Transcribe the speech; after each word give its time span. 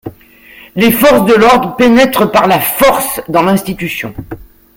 Les 0.75 0.91
forces 0.91 1.25
de 1.31 1.35
l'ordre 1.35 1.75
pénètrent 1.75 2.31
par 2.31 2.47
la 2.47 2.59
force 2.59 3.21
dans 3.29 3.43
l'institution. 3.43 4.15